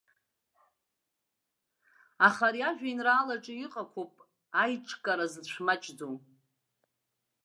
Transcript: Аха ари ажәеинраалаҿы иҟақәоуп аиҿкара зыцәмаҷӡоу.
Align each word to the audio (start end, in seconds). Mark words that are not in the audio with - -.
Аха 2.27 2.45
ари 2.49 2.61
ажәеинраалаҿы 2.69 3.53
иҟақәоуп 3.65 4.13
аиҿкара 4.61 5.25
зыцәмаҷӡоу. 5.33 6.15